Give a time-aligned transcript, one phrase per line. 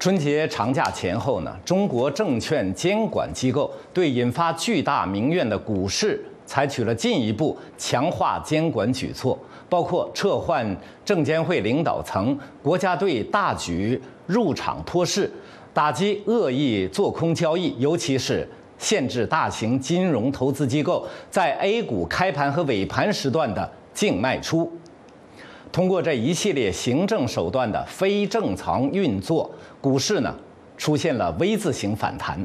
[0.00, 9.38] 春节长假前后呢，中国证券监管机构对引发巨大民怨的股市采取了进一步强化监管举措，
[9.68, 10.74] 包括撤换
[11.04, 15.30] 证监会领导层、国家队大举入场托市、
[15.74, 18.48] 打击恶意做空交易，尤其是
[18.78, 24.72] 限制大型金融投资机构在 A 股开盘和尾盘时段的净卖出。
[25.72, 29.48] 通过这一系列行政手段的非正常运作，
[29.80, 30.34] 股市呢
[30.76, 32.44] 出现了 V 字形反弹。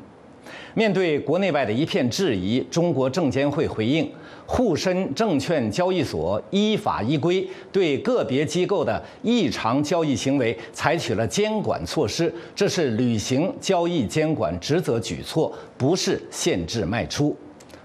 [0.76, 4.12] 面对国内外的一片质疑，中国证监会回应：
[4.46, 17.36] 沪深证券交易所依法依规对个别机构的异常交易行为采取了监管措施，这是履行交易监管职责举措，不是限制卖出。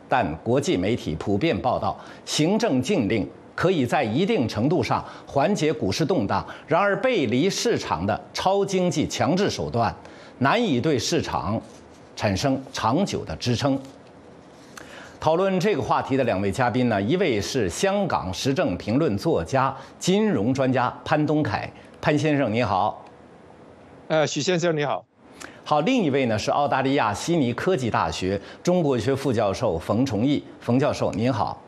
[0.07, 3.27] 但国际媒体普遍报道，行政禁令。
[3.61, 9.95] 可以在一定程度上缓解股市动荡，然而背离市场的超经济强制手段，
[10.39, 11.61] 难以对市场
[12.17, 13.79] 产生长久的支撑。
[15.21, 23.05] 讨论这个话题的两位嘉宾呢，一位是香港时政评论作家、金融专家潘东凯，潘先生你好。
[24.09, 25.05] 呃，许先生你好。
[25.63, 31.61] 好，另一位呢是澳大利亚悉尼科技大学中国学副教授冯崇义，冯教授您好。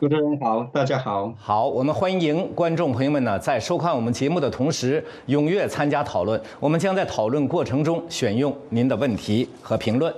[0.00, 1.34] 主持人好，大家好。
[1.36, 6.40] 好，我们欢迎观众朋友们呢，在收看我们节目的同时，踊跃参加讨论。
[6.60, 10.14] 我们将在讨论过程中选用您的问题和评论。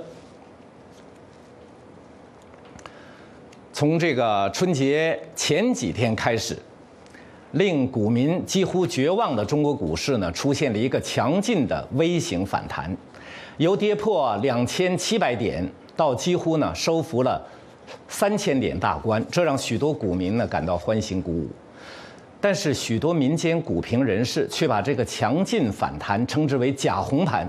[3.73, 6.55] 从这个春节前几天开始，
[7.53, 12.95] 令股民几乎绝望的中国股市呢，出现了一个强劲的微型反弹，
[13.57, 17.43] 由跌破两千七百点到几乎呢收复了。
[18.09, 21.49] 三千点大关，这让许多股民呢感到欢欣鼓舞。
[22.41, 27.47] 但是，许多民间股评人士却把这个强劲反弹称之为“假红盘”，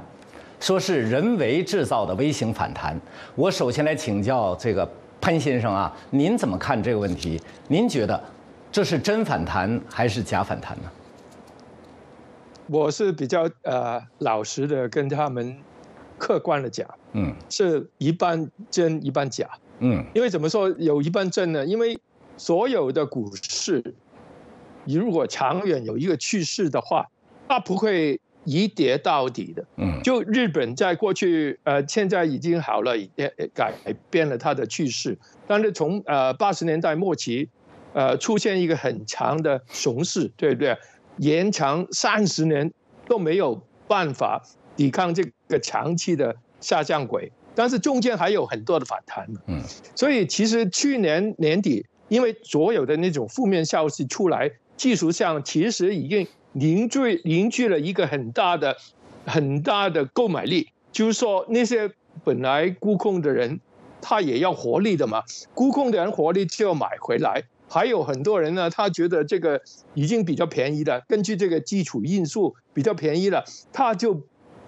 [0.59, 2.99] 说是人为制造的微型反弹。
[3.35, 4.85] 我首先来请教这个
[5.21, 7.41] 潘先生啊，您怎么看这个问题？
[7.69, 8.21] 您觉得
[8.69, 10.91] 这是真反弹还是假反弹呢？
[12.67, 15.57] 我是比较呃老实的跟他们
[16.17, 19.49] 客观的讲，嗯，是一半真一半假。
[19.81, 21.65] 嗯，因为怎么说有一半正呢？
[21.65, 21.99] 因为
[22.37, 23.83] 所有的股市，
[24.85, 27.05] 你如果长远有一个趋势的话，
[27.47, 29.65] 它不会一跌到底的。
[29.77, 33.73] 嗯，就日本在过去呃，现在已经好了，也改
[34.09, 35.17] 变了它的趋势。
[35.47, 37.49] 但是从呃八十年代末期，
[37.93, 40.77] 呃出现一个很长的熊市，对不对？
[41.17, 42.71] 延长三十年
[43.07, 44.41] 都没有办法
[44.75, 47.31] 抵抗这个长期的下降轨。
[47.53, 49.61] 但是中间还有很多的反弹嗯，
[49.95, 58.77] 所以其实去年年底，因为所有的那种负面消息出来，技术上其实已经凝聚凝聚了一个很大的、
[59.25, 61.91] 很大的购买力，就是说那些
[62.23, 63.59] 本来沽空的人，
[64.01, 65.23] 他也要活力的嘛，
[65.53, 69.61] 沽空的人活力就要买回来，还有很多人呢，他觉得这个
[69.93, 74.21] 已经比较便宜了，根据这个基础因素比较便宜了，他就。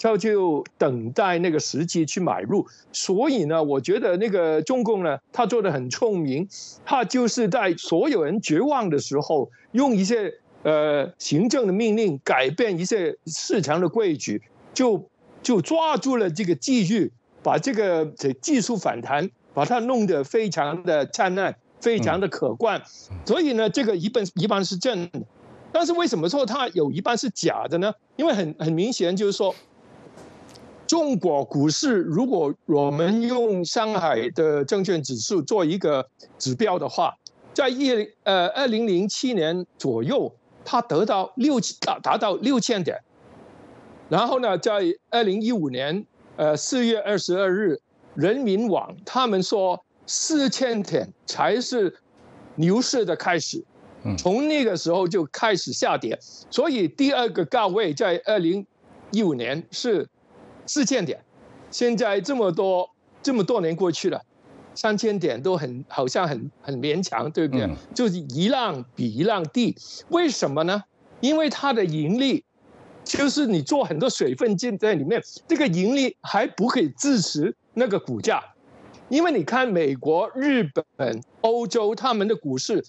[0.03, 6.45] 他就等待那个时机去买入，所以呢，我觉得那个中共呢，他做的很聪明，
[6.83, 10.33] 他就是在所有人绝望的时候，用一些
[10.63, 14.41] 呃行政的命令改变一些市场的规矩，
[14.73, 15.09] 就
[15.41, 17.09] 就抓住了这个机遇，
[17.41, 18.05] 把这个
[18.41, 22.81] 技术反弹把它弄得非常的灿烂，非常的可观。
[23.25, 25.21] 所以呢，这个一半一半是正的，
[25.71, 27.93] 但是为什么说它有一半是假的呢？
[28.17, 29.55] 因为很很明显就是说。
[30.85, 36.07] 中国股市，如果我们用上海的证券指数做一个
[36.37, 37.15] 指标的话，
[37.53, 37.89] 在一
[38.23, 40.31] 呃二零零七年左右，
[40.65, 42.99] 它得到六达达到六千点，
[44.09, 46.05] 然后呢，在二零一五年
[46.35, 47.79] 呃四月二十二日，
[48.13, 51.95] 人民网他们说四千点才是
[52.55, 53.63] 牛市的开始，
[54.17, 56.19] 从那个时候就开始下跌，
[56.51, 58.67] 所以第二个高位在二零
[59.11, 60.09] 一五年是。
[60.65, 61.19] 四千点，
[61.71, 62.89] 现在这么多
[63.21, 64.21] 这么多年过去了，
[64.73, 67.69] 三千点都很好像很很勉强，对不对？
[67.93, 69.75] 就是一浪比一浪低，
[70.09, 70.83] 为什么呢？
[71.21, 72.43] 因为它的盈利，
[73.03, 78.43] 就是你做很多水分进在里面，这个盈利还不可以支持那个股价，
[79.09, 80.63] 因为你看美国、日
[80.97, 82.83] 本、欧洲他们的股市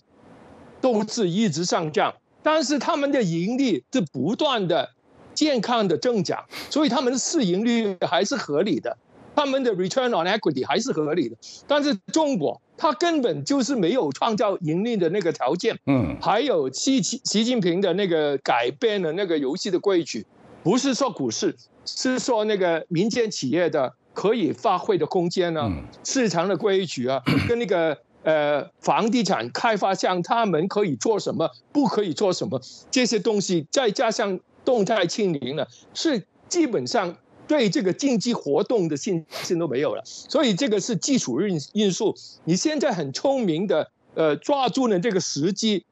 [0.80, 4.90] 都是一直上涨，但是他们的盈利是不断的。
[5.34, 8.96] 健康的增长，所以他们的市盈率还是合理的，
[9.34, 11.36] 他们的 return on equity 还是合理的。
[11.66, 15.78] 但是中国它根本就是没有创造盈利的那个条件。
[15.86, 20.26] 嗯，还有习习习近平的那个改变了那个游戏的规矩，
[20.62, 25.70] 不是说股市，是说那个民间企业的可以发挥的空间呢，
[26.04, 32.60] 市场的规矩啊， 跟那个呃房地产开发商他们可以做什么，不可以做什么
[32.90, 37.16] 这些东西，再加上动态清零了，是基本上。
[37.46, 42.14] 对这个经济活动的信心都没有了，所以这个是基础因因素。
[42.44, 45.84] 你现在很聪明的，呃，抓住了这个时机，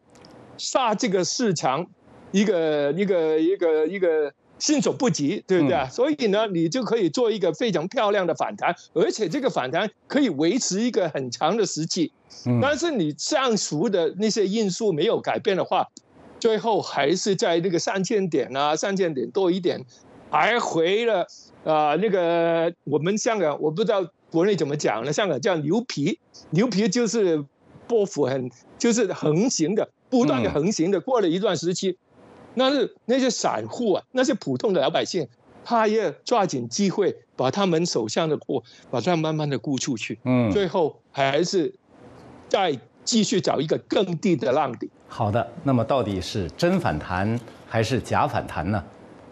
[0.56, 1.86] 杀这个市场，
[2.30, 5.86] 一个一个一个一个伸手不及，对不对？
[5.90, 12.10] 所以呢，你就可以做一个非常漂亮的反弹，而且这个反弹可以维持一个很长的时期。
[12.62, 15.86] 但是你上述的那些因素没有改变的话，
[16.42, 19.86] 最后还是在那个三千点啊，三千点多一点。
[20.28, 21.24] 还回了
[21.62, 25.12] 啊，那个我们香港我不知道国内怎么讲呢？
[25.12, 26.18] 香港叫牛皮，
[26.50, 27.44] 牛皮就是
[27.86, 30.98] 波幅很，就是横行的，不断的横行的。
[31.00, 31.96] 过了一段时期，
[32.54, 35.28] 那是那些散户啊，那些普通的老百姓，
[35.64, 40.18] 他也抓紧机会把他们手上的货，把它慢慢的沽出去。
[40.24, 41.72] 嗯，最后还是
[42.48, 44.90] 再继续找一个更低的浪底。
[45.08, 47.38] 好的，那么到底是真反弹
[47.68, 48.82] 还是假反弹呢？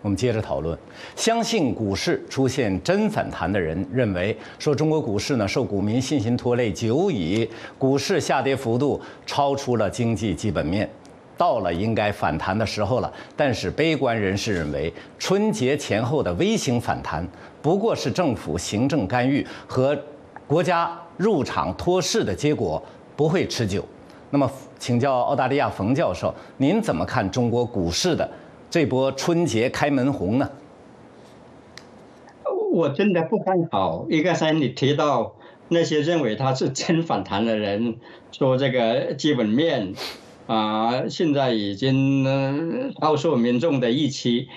[0.02, 0.78] 我们接着讨论，
[1.14, 7.46] 相信股市出现真反弹的人认为，说中国股市呢受股民信心拖累久矣，
[7.76, 10.88] 股市下跌幅度超出了经济基本面，
[11.36, 13.12] 到了应该反弹的时候了。
[13.36, 17.26] 但是悲观人士认为，春节前后的微型反弹
[17.60, 19.94] 不过是政府行政干预和
[20.46, 22.82] 国家入场托市的结果，
[23.20, 23.84] 不会持久。
[24.30, 28.26] 那么，请教澳大利亚冯教授，您怎么看中国股市的？
[28.70, 30.50] 这波春节开门红呢？
[32.72, 34.06] 我真的不看好。
[34.08, 35.34] 一个是你提到
[35.68, 37.96] 那些认为它是真反弹的人，
[38.32, 39.92] 说这个基本面
[40.46, 44.48] 啊，现在已经超出民众的预期。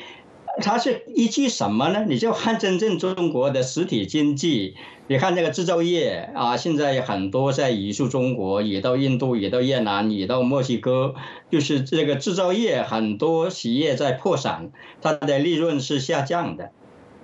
[0.61, 2.05] 它是依据什么呢？
[2.07, 4.75] 你就看真正中国的实体经济，
[5.07, 11.15] 你看这个制造业啊，现在很多在移出中国，移到印度，移到越南，移到墨西哥，
[11.51, 14.71] 就是这个制造业很多企业在破产，
[15.01, 16.71] 它的利润是下降的。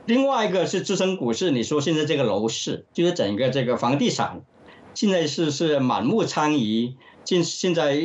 [0.06, 4.42] 另外一个是支撑股市，你说现在这个楼市，就是整个这个房地产，
[4.94, 6.96] 现在是是满目疮痍。
[7.24, 7.96] 现现在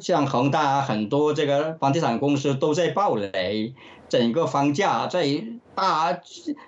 [0.00, 3.74] 像恒大很多这个房地产公司都在暴雷。
[4.10, 6.20] 整个房价在大，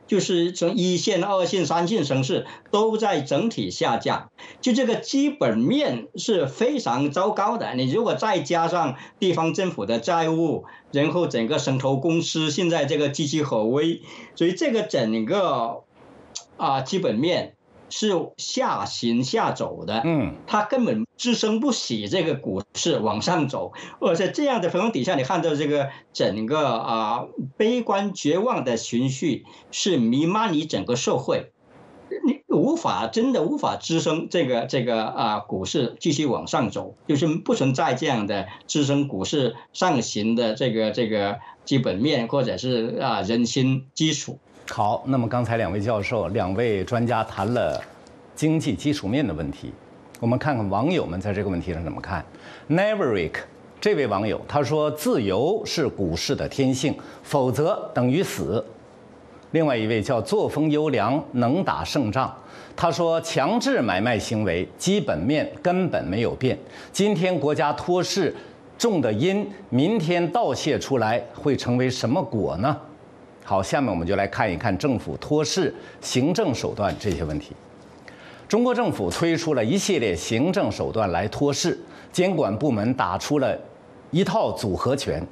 [0.07, 4.31] 就是从一线、二线、三线城市都在整体下降，
[4.63, 7.75] 就这个基本面是非常糟糕的。
[7.75, 14.01] 你如果再加上地方政府的债务，然后整个城投公司现在这个岌岌可危，
[14.35, 15.83] 所以这个整个
[16.57, 17.57] 啊基本面。
[17.93, 18.09] 是
[18.39, 27.27] 下行下走的，嗯，它根本支撑不起这个股市往上走，而且这样的情况底下，你看到这个整个啊
[27.59, 31.53] 悲观绝望的情绪是弥漫于整个社会，
[32.25, 44.39] 你无法真的无法支撑这个这个啊股市继续往上走，就是不存在这样的支撑股市上行的这个这个基本面或者是啊人心基础。
[44.75, 47.79] 好，那么刚才两位教授、两位专家谈了
[48.35, 49.71] 经济基础面的问题，
[50.19, 52.25] 我们看看网友们在这个问题上怎么看。
[52.71, 53.35] Neverick
[53.79, 58.65] 这位网友他说：“自由是股市的天性，否则等于死。”
[59.53, 62.35] 另外一位叫作风优良，能打胜仗。
[62.75, 66.59] 他说：“强制买卖行为基本面根本没有变，
[66.91, 68.35] 今天国家托市
[68.79, 72.75] 种的因，明天倒泄出来会成为什么果呢？”
[73.45, 77.53] 好，下面我们就来看一看政府托市行政手段这些问题。
[78.49, 81.79] 中国政府推出了一系列行政手段来托市，
[82.13, 83.59] 监管部门打出了
[84.11, 85.27] 一套组合拳。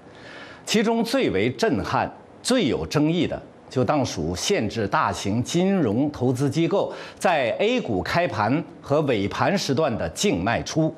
[0.66, 2.10] 其中最为震撼、
[2.42, 10.94] 最有争议的，就当属限制大型金融投资机构在 A 股开盘和尾盘时段的净卖出。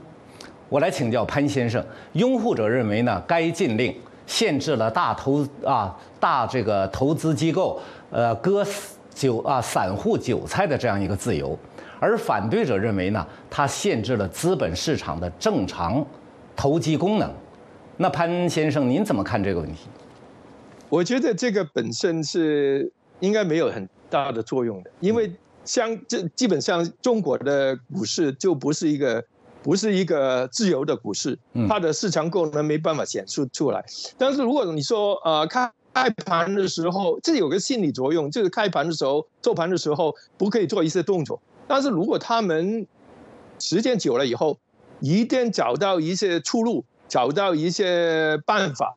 [0.69, 3.23] 我来请教潘先生，拥护者认为呢？
[3.27, 3.95] 该禁令。
[4.27, 8.65] 限制了大投啊大这个投资机构呃割
[9.15, 11.59] 韭啊散户韭菜的这样一个自由，
[12.01, 16.05] 而反对者认为呢，它限制了资本市场的正常
[16.57, 17.31] 投机功能。
[17.97, 19.89] 那潘先生您怎么看这个问题？
[20.89, 25.31] 我觉得这个本身是应该没有很大的作用的，因为
[25.65, 29.23] 像这基本上中国的股市就不是一个。
[29.63, 31.39] 不是一个自由的股市，
[31.69, 33.85] 它的市场功能没办法显示出来。
[34.19, 41.41] 但是如果你说呃开开盘的时候，这有个心理作用，就是开盘的时候做盘的时候不可以做一些动作。
[41.69, 42.87] 但是如果他们
[43.59, 44.59] 时间久了以后，
[45.01, 48.97] 一定找到一些出路，找到一些办法，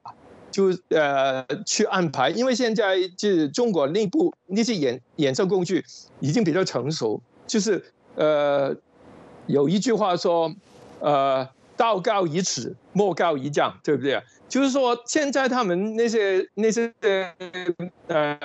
[0.51, 2.29] 就呃去安排。
[2.29, 5.83] 因为现在就是中国内部那些衍衍生工具
[6.19, 7.83] 已经比较成熟，就是
[8.15, 8.75] 呃
[9.47, 10.53] 有一句话说，
[10.99, 11.47] 呃
[11.77, 14.21] 道高一尺，魔高一丈，对不对？
[14.47, 16.93] 就是说现在他们那些那些
[18.07, 18.37] 呃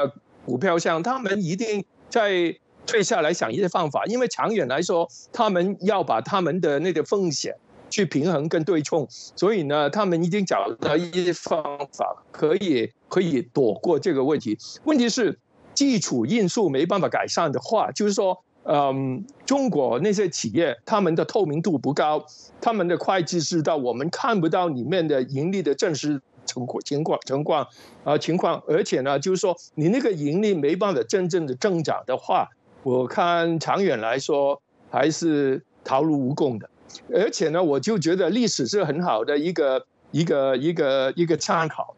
[0.44, 2.56] 股票上，他们一定在。
[2.86, 7.54] 退下来想一些方法，因为长远来说，他们要把他们的那个风险
[7.88, 14.58] 去平衡跟对冲，所以呢，他们一定找到一些方法，可以可以躲过这个问题。
[14.84, 15.38] 问题是
[15.72, 22.24] 基础因素没办法改善的话，就是说，嗯，中国那些企业他们的透明度不高，
[22.60, 27.66] 他们的会计知道我们看不到里面的盈利的真实情况情况情况
[28.04, 32.48] 啊情况，而且呢，就是说你那个盈利没办法真正的增长的话。
[32.82, 36.70] 我看长远来说还是逃路无功的，
[37.12, 41.94] 而且呢，我就觉得历史是很好的一个一个一个一个参考。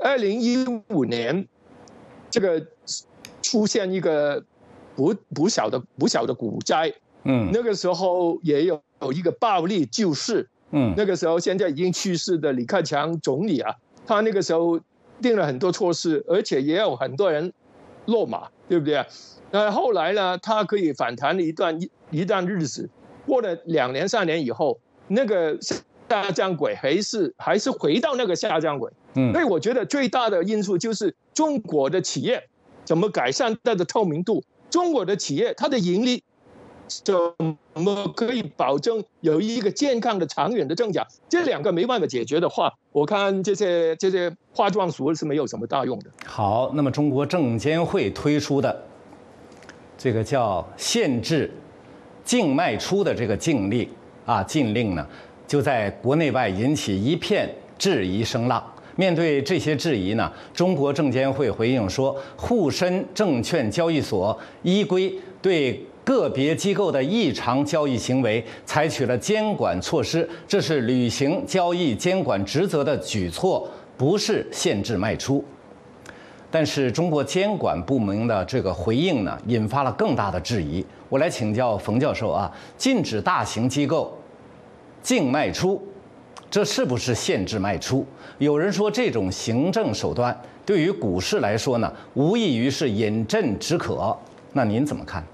[0.00, 1.46] 二零一五年，
[2.30, 2.66] 这个
[3.42, 4.44] 出现一个
[4.94, 6.92] 不不小的不小的股灾，
[7.24, 13.74] 嗯，那个时候也有有一个暴力救市，嗯，那个时候现在已经去世的李克强总理啊，
[14.06, 14.80] 他那个时候
[15.20, 17.52] 定了很多措施，而且也有很多人
[18.06, 19.06] 落马，对不对啊？
[19.50, 20.36] 那后来呢？
[20.38, 22.90] 他可以反弹了一段一一段日子，
[23.24, 28.90] 过了两年三年以后，那个下降轨还是还是回到那个下降轨。
[29.14, 32.42] 嗯，所以我觉得最大的因素就是中国的企业
[32.84, 34.42] 怎么改善它的透明度，
[34.74, 36.20] 中国的企业它的盈利
[36.88, 37.14] 怎
[37.74, 41.06] 么可以保证有一个健康的长远的增长？
[41.28, 46.06] 这两个没办法解决的话，我看这些这些化妆术是没有什么大用的。
[46.26, 48.84] 好，那么中国证监会推出的。
[49.96, 51.48] 这个叫限制
[52.24, 53.88] 净卖出的这个禁令
[54.26, 55.06] 啊，禁令呢，
[55.46, 58.73] 就在国内外引起一片质疑声浪。
[58.96, 75.44] 面对这些质疑呢，中国证监会回应说，沪深证券交易所依规对个别机构的异常交易行为采取了监管措施，这是履行交易监管职责的举措，不是限制卖出。
[76.50, 80.84] 但是中国监管部门的这个回应呢，引发了更大的质疑。
[81.08, 84.16] 我来请教冯教授啊，禁止大型机构
[85.02, 85.82] 净卖出，
[86.54, 88.06] 这是不是限制卖出？
[88.38, 94.16] 有人说这种行政手段对于股市来说呢，无异于是饮鸩止渴。
[94.52, 95.26] 那您怎么看？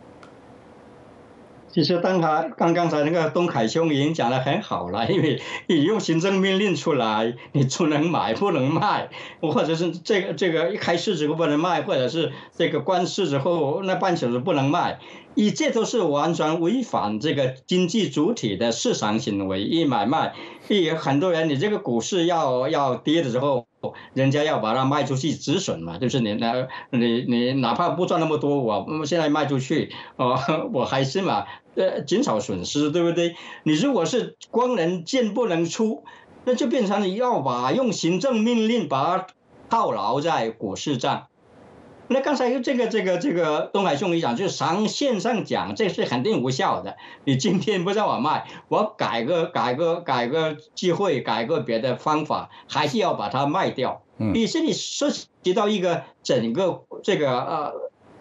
[1.69, 9.11] 其实，当他刚刚才那个东凯兄已经讲得很好了，因为你用行政命令出来，你只能买不能卖，
[9.43, 14.99] 或者是这个这个一开市之后不能卖，或者是这个关市之后那半小时不能卖，
[15.35, 20.33] 你这都是完全违反这个经济主体的市场行为，一买卖，
[20.77, 23.67] 一很多人你这个股市要要跌的时候。
[24.13, 30.39] 人家要把它卖出去止损嘛，就是你那，你你哪怕不赚那么多，我现在卖出去， 哦，
[30.75, 31.47] 我还是嘛，
[31.77, 33.37] 呃，减少损失，对不对？
[33.63, 36.05] 你如果是光能进不能出，
[36.45, 39.27] 那就变成你要把用行政命令把它
[39.71, 41.29] 套牢在股市上。
[42.13, 46.97] 那刚才这个这个这个东海兄弟讲，就是上线上讲，这是肯定无效的。
[47.25, 54.03] 你今天不让我卖，我改个改个改个机会，改个别的方法，还是要把它卖掉。
[54.19, 55.13] 嗯，于是你涉
[55.43, 57.73] 及到一个整个这个呃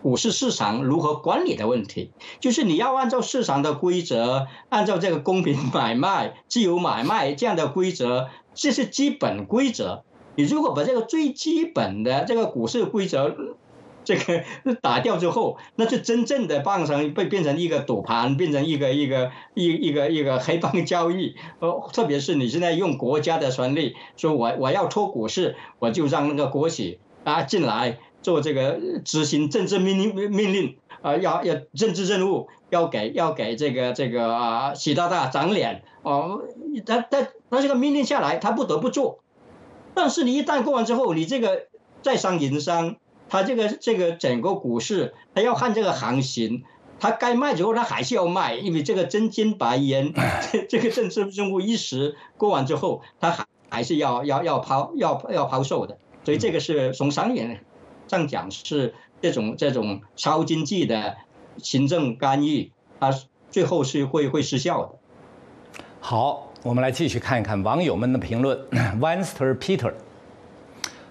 [0.04, 10.04] 股市市场如何管理的问题，就是你要按照市场的规则，按照这个公平买卖、自由买卖这样的规则，这是基本规则。
[10.36, 13.36] 你如果把这个最基本的这个股市规则，
[14.10, 14.44] 这个
[14.82, 21.36] 打掉之后，那就真正的变成被变成一个赌盘，变成一个一个一一个一个黑帮交易。
[21.60, 36.42] 呃，特别是你现在用国家的权利，说我我要托股市，我就让那个国企啊进来做这个执行政治命令命令啊，要要政治任务，要给要给这个这个啊习大大长脸哦。
[36.84, 39.20] 他他他这个命令下来，他不得不做。
[39.94, 41.68] 但是你一旦过完之后，你这个
[42.02, 42.96] 在商言商。
[43.30, 46.64] 他这个这个整个股市，他要看这个行情，
[47.00, 50.14] 他该卖之后他还是要卖，因为这个真金白银，
[50.52, 57.62] 这 这个政治任务一时过完之后，他还还是要要要抛要要抛售的，所以这个是从商业
[58.08, 61.18] 上讲是这种这种超经济的
[61.58, 63.14] 行政干预，它
[63.52, 64.96] 最后是会会失效的。
[66.02, 68.58] 好，我们来继续看一看网友们的评论，
[69.00, 69.94] Winster Peter。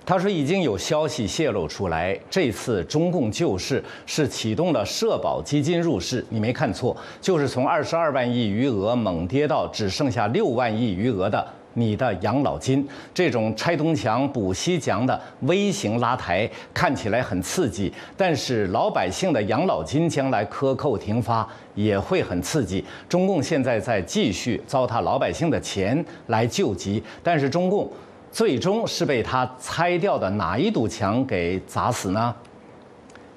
[0.09, 12.89] 他说已经有消息泄露出来，这次中共救市是启动了社保基金入市，你没看错，就是从二十二万亿余额猛跌到只剩下六万亿余额的你的养老金。
[13.13, 22.83] 这种拆东墙补西墙的微型拉抬看起来很刺激，但是老百姓的养老金将来克扣停发也会很刺激。
[23.11, 27.87] 中共现在在继续糟蹋老百姓的钱来救急，但是中共。
[28.31, 32.35] 最终是被他拆掉的哪一堵墙给砸死呢？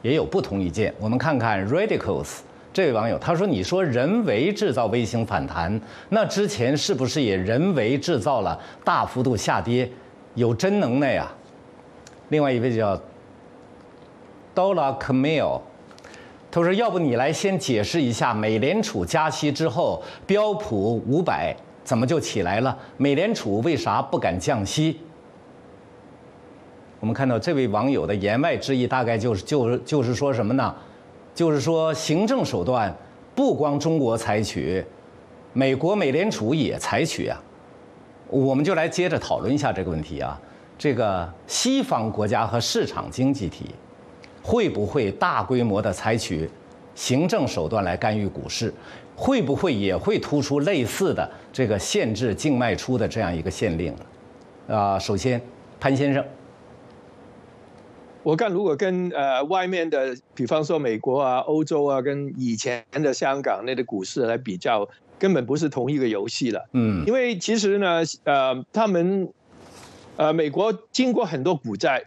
[0.01, 0.93] 也有不同意见。
[0.99, 2.39] 我们看看 Radicals
[2.73, 5.79] 这位网友，他说：“你说人为制造微型反弹，
[6.09, 9.89] 那之前是不是也人为制造了大幅度下跌？
[10.35, 11.31] 有真能耐啊！”
[12.29, 12.99] 另外一位叫
[14.55, 15.61] Dola Camille，
[16.49, 22.77] 他说：“要不你来先解释一下，美联储加息之后，标普五百。”怎么就起来了？
[22.97, 24.99] 美联储为啥不敢降息？
[26.99, 30.75] 我们看到这位网友的言外之意，大概就是就是就是说什么呢？
[31.33, 32.95] 就是说行政手段
[33.33, 34.85] 不光中国采取，
[35.53, 37.41] 美国美联储也采取啊。
[38.27, 40.39] 我们就来接着讨论一下这个问题啊。
[40.77, 43.71] 这个西方国家和市场经济体
[44.43, 46.49] 会不会大规模的采取
[46.95, 48.73] 行政手段来干预股市？
[49.21, 53.93] 会不会也会突出类似的这个限制净卖出的这样一个限令？
[54.67, 55.39] 啊，首先，
[55.79, 56.25] 潘先生，
[58.23, 66.67] 我看如果跟呃外面的，比方说美国啊、欧洲啊，跟以前的香港那个股市来比较，根本不是同一个游戏了。
[66.73, 69.29] 嗯，因为其实呢，呃，他们
[70.17, 72.03] 呃美国经过很多股灾，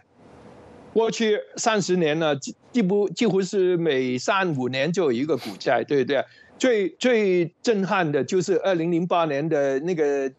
[0.91, 6.21] 过去三十年呢，几乎几乎是每三五年就有一个股灾，对不对？
[6.57, 10.31] 最最震撼的就是二零零八年的那个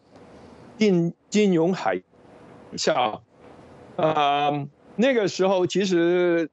[0.77, 2.01] 金金融海
[2.75, 3.19] 啸，
[3.95, 6.49] 啊，那个时候其实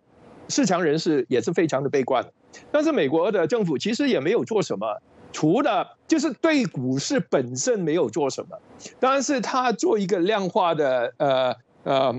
[0.49, 2.25] 市场人士也是非常的悲观，
[2.71, 5.01] 但是美国的政府其实也没有做什么，
[5.33, 8.59] 除了就是对股市本身没有做什么，
[9.01, 12.15] 但是他做一个量化的呃呃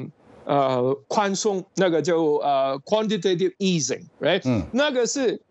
[0.45, 4.41] 呃宽松，那个就呃 quantitative easing，right？
[4.45, 5.41] 嗯，那个是。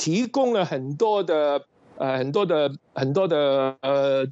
[0.00, 1.62] 提供了很多的
[1.98, 4.26] 呃很多的很多的呃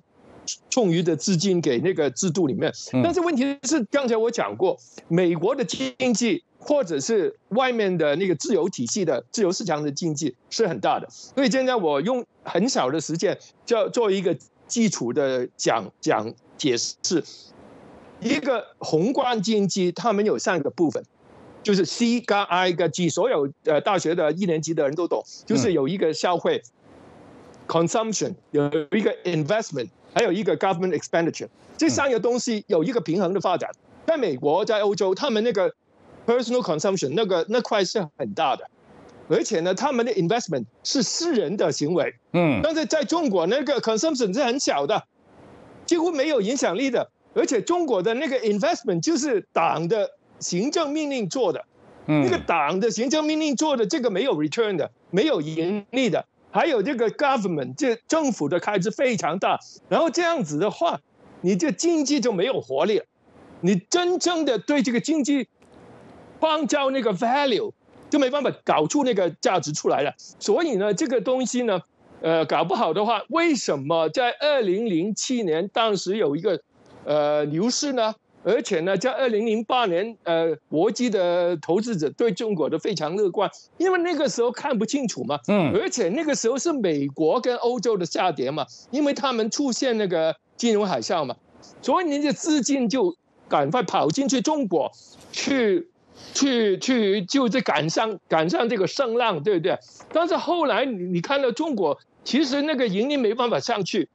[0.71, 2.73] 充裕的资金给那个制度里面，
[3.05, 4.79] 但是问题是刚才我讲过，
[5.09, 14.35] 美国的经济或者是外面的那个自由体系的自由市场的经济是很大的，所以现在我用很少的时间叫做一个
[14.67, 17.23] 基础的讲讲解释，
[18.21, 21.05] 一个宏观经济他们有三个部分。
[21.63, 26.63] 就是 C 加 I 加 G，所有呃大学的一年级的人都懂，就是有一个消费
[27.67, 33.71] consumption，有一个 investment，还有一个 government expenditure，这三个东西有一个平衡的发展。
[34.07, 35.75] 在美国，在欧洲，他们那个
[36.27, 38.65] personal consumption 那个那块是很大的，
[39.29, 45.05] 而且呢，他们的 investment 是私人的行为，嗯，但是在中国那个 consumption 是很小的，
[45.85, 50.13] 几乎没有影响力的，而且中国的那个 investment 就是党的。
[50.41, 51.65] 行政命令做的，
[52.07, 61.01] 那个党的行政命令做的，这个没有 return 的，没有盈利的，还有这个 government 这政府的开支非常大，然后这样子的话，
[61.41, 63.05] 你这经济就没有活力了，
[63.61, 65.49] 你真正的对这个经济
[66.41, 67.73] 创造那个 value
[68.09, 70.15] 就没办法搞出那个价值出来了。
[70.39, 71.83] 所以呢，这个东西呢，
[72.23, 76.63] 呃，搞不好的话，为什么在二零零七年当时有一个
[77.05, 78.15] 呃牛市呢？
[78.45, 85.39] 而且呢，在二零零八年，呃，国际的投资者对中国都非常乐观，因为那个时候看不清楚嘛。
[85.49, 85.73] 嗯。
[85.75, 91.37] 而且那个时候是美国跟欧洲的下跌嘛，因为他们出现那个金融海啸嘛，
[91.83, 93.15] 所以你的资金就
[93.49, 94.91] 赶快跑进去中国，
[95.33, 95.89] 去，
[96.33, 99.77] 去，去，就是赶上赶上这个声浪，对不对？
[100.13, 104.09] 但是后来你你看到中国，其实那个盈利没办法上去，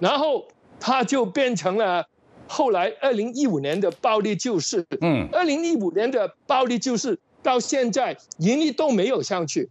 [0.00, 0.48] 然后
[0.80, 2.06] 它就变成了。
[2.48, 9.68] 后来，二零一五年的暴力救市，嗯，二零一五年的暴力救市到现在盈利都没有上去，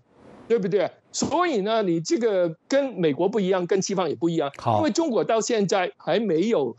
[0.47, 0.89] 对不对？
[1.11, 6.75] 所以呢，你这个跟美国不一样，跟西方也不一样，因为中国到现在还没有，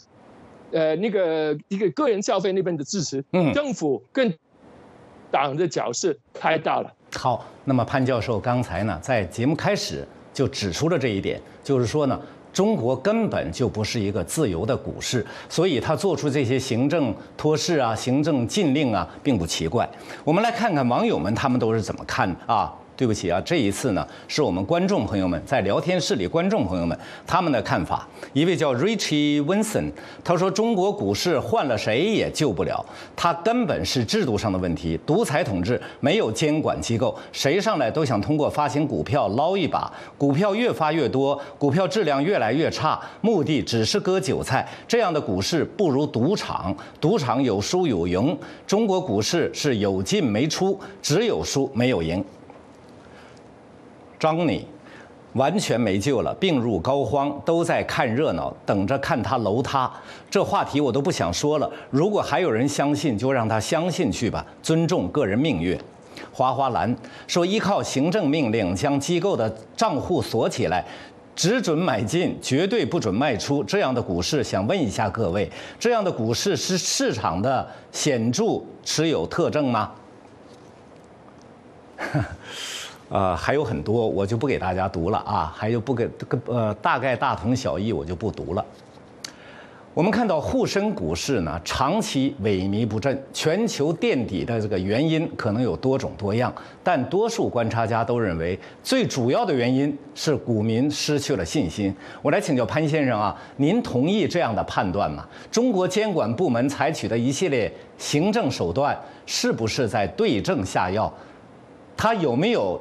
[0.70, 4.32] 呃，那个一个个人消费那边的支持，嗯，政府跟
[5.32, 6.94] 党的角色太大了。
[7.16, 12.20] 好，那么潘教授刚才呢，在节目开始就指出了这一点，就是说呢。
[12.52, 19.88] 中国根本就不是一个自由的股市，所以他做出这些行政托市啊、行政禁令啊，并不奇怪。
[20.24, 22.72] 我们来看看网友们他们都是怎么看的啊？
[22.98, 28.04] 对不起啊，这一次呢，是我们观众朋友们在聊天室里，观众朋友们他们的看法。
[28.32, 29.92] 一位叫 Richie Wilson，
[30.24, 32.84] 他说中国股市换了谁也救不了，
[33.14, 44.68] 它根本是制度上的问题，独裁统治，没有监管机构，谁上来都想通过发行股票捞一把，股票越发越多，股票质量越来越差，目的只是割韭菜。
[44.88, 52.24] 这样的股市不如赌场，赌场有输有赢，中国股市是有进没出，只有输没有赢。
[54.18, 54.66] 张你。
[55.34, 59.88] 完全没救了，病入膏肓，都在看热闹，等着看他楼塌。
[60.30, 61.70] 这话题我都不想说了。
[61.90, 65.78] 如果还有人相信，就让他相信去吧，尊重个人命运。
[66.32, 70.82] 花花蓝说：“依靠行政命令将机构的账户锁起来，
[71.36, 73.62] 只准买进，绝对不准卖出。
[73.62, 79.92] 这样的股市，想问一下各位，这样的股市是市场的显著持有特征吗？”
[83.08, 86.08] 呃，还有很多，我就不给大家读了啊，还有不给
[86.46, 88.64] 呃，大概大同小异，我就不读了。
[89.94, 101.92] 我们看到沪深股市呢，长期萎靡不振，全球垫底的这个原因可能有多种多样，但多数观察家都认为，最主要的原因是股民失去了信心。
[102.22, 105.26] 我来请教潘先生啊，您同意这样的判断吗？
[105.50, 111.12] 中国监管部门采取的一系列行政手段，是不是在对症下药？
[111.96, 112.80] 它有没有？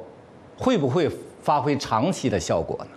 [0.58, 1.08] 会不会
[1.40, 2.90] 发挥长期的效果呢？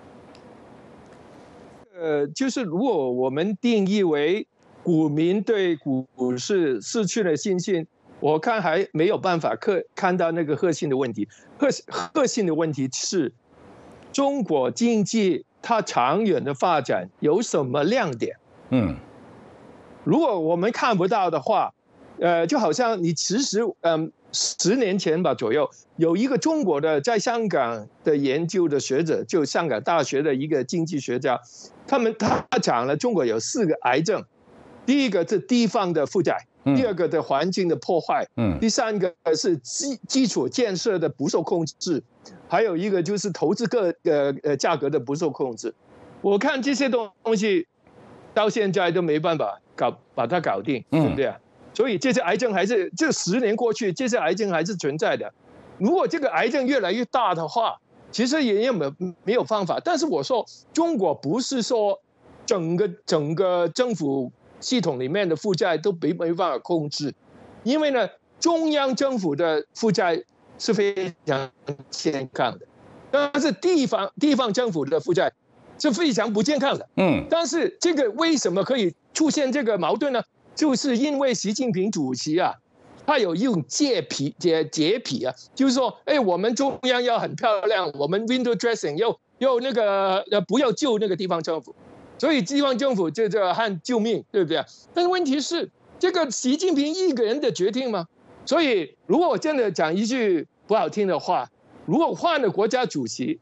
[1.97, 4.47] 呃，就是如果我们定义为
[4.81, 7.85] 股民对股市失去了信心，
[8.19, 11.27] 我看还没有办法看看到那个核心的问题。
[11.59, 11.67] 核
[12.11, 13.31] 核心的问题是，
[14.11, 18.35] 中国经济它长远的发展有什么亮点？
[18.71, 18.95] 嗯，
[20.03, 21.71] 如果我们看不到的话，
[22.21, 24.09] 呃，就好像你其实嗯。
[24.33, 31.37] 十年前吧左右，有一个中国的在香港的研究的学者，就香港大学的一个经济学家，
[31.85, 34.23] 他们他讲了中国有四个癌症，
[34.85, 42.01] 第一个是地方的负债，第二个的环境的破坏，嗯，第三个是基基础建设的不受控制，
[42.47, 45.75] 还有一个就是投资个呃呃价格的不受控制。
[46.21, 47.67] 我看这些东东西
[48.33, 51.37] 到现在都没办法搞把它搞定，对不对啊？
[51.73, 55.31] 所以这些癌症还是这十年过去，这些癌症还是存在的。
[55.77, 57.79] 如果这个癌症越来越大的话，
[58.11, 58.91] 其实也也没
[59.23, 59.79] 没有方法。
[59.83, 61.99] 但是我说，中国不是说
[62.45, 67.13] 整个整个政府系统里面的负债都没没办法控制，
[67.63, 70.21] 因为呢，中央政府的负债
[70.59, 71.49] 是非常
[71.89, 72.67] 健康的，
[73.09, 75.31] 但是地方地方政府的负债
[75.79, 76.87] 是非常不健康的。
[76.97, 80.21] 嗯，但是这个为什么可以出现这个矛盾呢？
[80.61, 82.53] 就是因为习近平主席啊，
[83.03, 91.73] 他有用洁癖、洁洁癖啊，就是说，哎，我们中央要很漂亮，我们 window dressing 要要那个呃，不要救那个地方政府，
[92.19, 94.63] 所以地方政府就这和救命，对不对？
[94.93, 98.05] 但问题是，这个习近平一个人的决定吗？
[98.45, 101.49] 所以，如果我真的讲一句不好听的话，
[101.87, 103.39] 如果换了国家主席，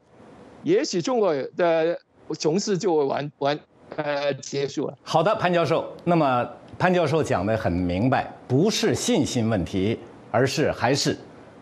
[0.63, 1.99] 也许中国的
[2.39, 3.60] 熊市就会完完
[3.97, 4.97] 呃结束了。
[5.03, 6.49] 好的，潘教授，那么。
[6.79, 9.99] 潘教授讲的很明白，不是信心问题，
[10.31, 11.15] 而是还是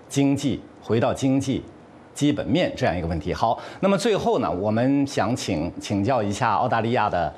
[0.08, 1.63] 经济回到经济
[2.13, 3.34] 基本面这样一个问题。
[3.34, 7.34] 好，那么最后呢，我们想请请教一下澳大利亚的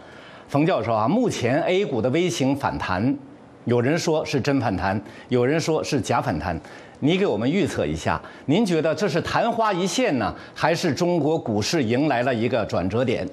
[0.50, 3.18] 冯教授啊，目前 A 股的微型反弹，
[3.64, 6.60] 有人说是真反弹，有人说是假反弹，
[7.00, 13.26] 你给我们预测一下，您觉得这是昙花一现呢，还是中国股市迎来了一个转折点？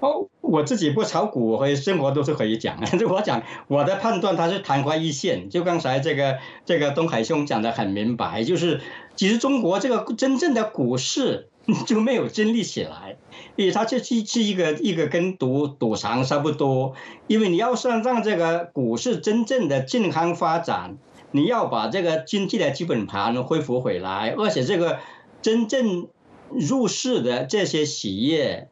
[0.00, 5.48] 哦，我自己不炒股和生活都是可以讲， 就我讲我的判断，它是昙花一现。
[5.48, 8.80] 就刚才这个这个东海兄讲的很明白，就是
[9.16, 11.48] 其实中国这个真正的股市
[11.86, 13.16] 就没有建立起来，
[13.56, 16.94] 因为它就是是一个一个跟赌赌场差不多。
[17.26, 20.98] 因为你要让让这个股市真正的健康发展，
[21.30, 24.98] 你要把这个经济的基本盘恢复回来，而且这个
[25.40, 26.08] 真正
[26.50, 28.68] 入市的这些企业。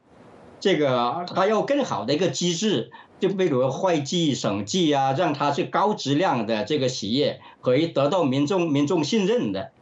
[0.65, 9.73] 这个它要更好的一个机制，就比如会计审计啊，让它是高质量的这个企业可以得到民众民众信任的。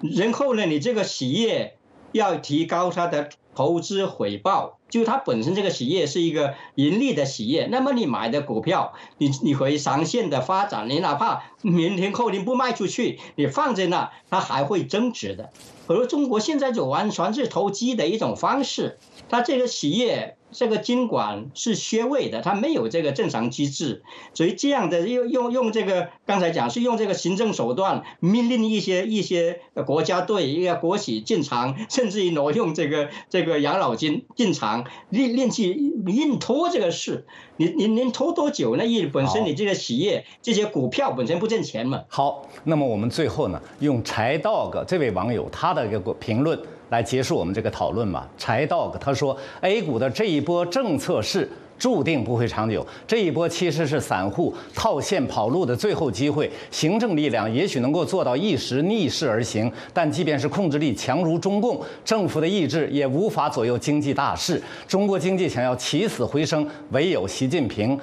[0.00, 1.76] 然后呢，你这个企业
[2.10, 15.50] 要提高它的投资回报，就它本身这个企业是一个盈利的企业，那么你买的股票，你你可以长线的发展，你哪怕明天后天不卖出去，你放在那，它还会增值的。
[15.86, 18.98] 而中国现在就完全是投机的一种方式。
[19.30, 24.02] 它这个企业这个经管是缺位的，它没有这个正常机制，
[24.34, 37.26] 所以这样的用用用这个刚才讲是用这个行政手段命令一些一些国家队、一个国企进场，甚至于挪用这个这个养老金进场，令令去硬拖这个事。
[37.56, 38.84] 你你能拖多久呢？
[38.84, 42.02] 因为本身你这个企业这些股票本身不挣钱嘛。
[42.08, 46.58] 好，那么我们最后呢，用柴 dog 这位网友他的一个评论。
[46.92, 48.28] 来结束我们这个讨论吧。
[48.36, 56.48] 柴 dog 他说，A 股的这一波政策是注定不会长久，这一波其实是散户套现跑路的最后机会。
[56.70, 64.62] 行政力量也许能够做到一时逆势而行，但即便是控制力强如中共，政府的意志也无法左右经济大势。
[64.86, 67.98] 中国经济想要起死回生，唯有习近平。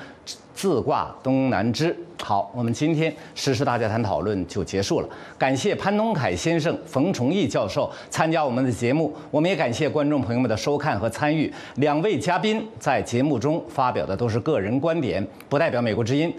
[0.60, 1.96] 自挂东南枝。
[2.22, 5.08] 好，我们今天时事大家谈讨论就结束了。
[5.38, 11.50] 感谢潘东凯先生、冯崇义教授参加我们的节目，我们也感谢观众朋友们的收看和参与。
[11.76, 16.28] 两位嘉宾在节目中发表的都是个人观点，不代表美国之音。